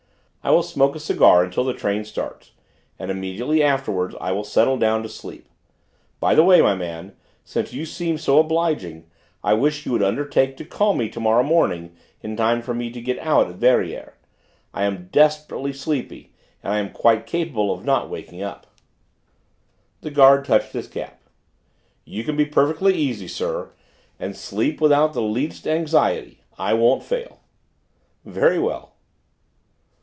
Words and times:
"I 0.43 0.49
will 0.49 0.63
smoke 0.63 0.95
a 0.95 0.99
cigar 0.99 1.43
until 1.43 1.63
the 1.63 1.73
train 1.75 2.03
starts, 2.03 2.53
and 2.97 3.11
immediately 3.11 3.61
afterwards 3.61 4.15
I 4.19 4.31
will 4.31 4.43
settle 4.43 4.75
down 4.75 5.03
to 5.03 5.07
sleep. 5.07 5.47
By 6.19 6.33
the 6.33 6.43
way, 6.43 6.63
my 6.63 6.73
man, 6.73 7.15
since 7.43 7.73
you 7.73 7.85
seem 7.85 8.17
so 8.17 8.39
obliging, 8.39 9.05
I 9.43 9.53
wish 9.53 9.85
you 9.85 9.91
would 9.91 10.01
undertake 10.01 10.57
to 10.57 10.65
call 10.65 10.95
me 10.95 11.09
to 11.09 11.19
morrow 11.19 11.43
morning 11.43 11.95
in 12.23 12.35
time 12.35 12.63
for 12.63 12.73
me 12.73 12.89
to 12.89 12.99
get 12.99 13.19
out 13.19 13.49
at 13.51 13.59
Verrières. 13.59 14.13
I 14.73 14.85
am 14.85 15.09
desperately 15.11 15.73
sleepy 15.73 16.33
and 16.63 16.73
I 16.73 16.79
am 16.79 16.89
quite 16.89 17.27
capable 17.27 17.71
of 17.71 17.85
not 17.85 18.09
waking 18.09 18.41
up." 18.41 18.65
The 20.01 20.09
guard 20.09 20.43
touched 20.43 20.73
his 20.73 20.87
cap. 20.87 21.21
"You 22.03 22.23
can 22.23 22.35
be 22.35 22.45
perfectly 22.47 22.95
easy, 22.95 23.27
sir, 23.27 23.73
and 24.19 24.35
sleep 24.35 24.81
without 24.81 25.13
the 25.13 25.21
least 25.21 25.67
anxiety. 25.67 26.39
I 26.57 26.73
won't 26.73 27.03
fail." 27.03 27.41
"Very 28.25 28.57
well." 28.57 28.87